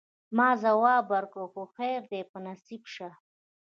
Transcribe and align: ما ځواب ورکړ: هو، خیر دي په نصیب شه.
ما 0.37 0.49
ځواب 0.63 1.03
ورکړ: 1.13 1.43
هو، 1.53 1.63
خیر 1.77 2.01
دي 2.11 2.21
په 2.31 2.37
نصیب 2.45 2.83
شه. 2.93 3.09